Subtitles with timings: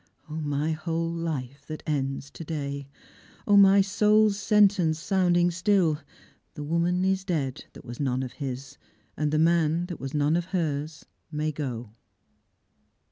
[0.27, 2.87] 0, my whole life that ends to day!
[3.45, 5.99] 0, my soul's sentence, sounding still;'
[6.55, 8.79] The woman is dead, that was none of his;
[9.15, 11.91] And the man, that was none of hers, may go